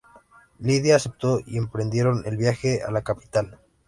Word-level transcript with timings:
Lydia 0.57 0.95
aceptó 0.95 1.41
y 1.45 1.59
emprendieron 1.59 2.23
el 2.25 2.35
viaje 2.35 2.81
a 2.81 2.89
la 2.89 3.03
capital. 3.03 3.59